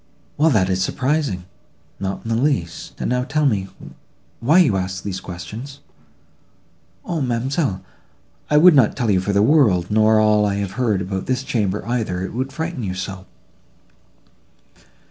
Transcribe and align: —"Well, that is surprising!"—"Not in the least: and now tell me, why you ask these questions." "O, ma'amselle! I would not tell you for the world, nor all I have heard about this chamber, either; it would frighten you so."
—"Well, 0.35 0.49
that 0.49 0.67
is 0.67 0.81
surprising!"—"Not 0.83 2.21
in 2.25 2.29
the 2.29 2.41
least: 2.41 2.95
and 2.99 3.07
now 3.11 3.23
tell 3.23 3.45
me, 3.45 3.67
why 4.39 4.57
you 4.57 4.75
ask 4.75 5.03
these 5.03 5.19
questions." 5.19 5.79
"O, 7.05 7.21
ma'amselle! 7.21 7.83
I 8.49 8.57
would 8.57 8.73
not 8.73 8.95
tell 8.97 9.11
you 9.11 9.21
for 9.21 9.31
the 9.31 9.43
world, 9.43 9.91
nor 9.91 10.19
all 10.19 10.43
I 10.43 10.55
have 10.55 10.71
heard 10.71 11.01
about 11.03 11.27
this 11.27 11.43
chamber, 11.43 11.85
either; 11.87 12.23
it 12.23 12.33
would 12.33 12.51
frighten 12.51 12.81
you 12.81 12.95
so." 12.95 13.27